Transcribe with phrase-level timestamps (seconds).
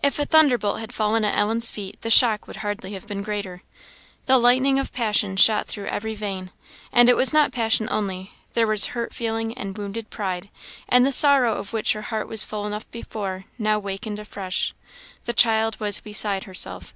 [0.00, 3.64] If a thunderbolt had fallen at Ellen's feet, the shock would hardly have been greater.
[4.26, 6.52] The lightning of passion shot through every vein.
[6.92, 10.48] And it was not passion only: there was hurt feeling and wounded pride;
[10.88, 14.74] and the sorrow of which her heart was full enough before, now wakened afresh.
[15.24, 16.94] The child was beside herself.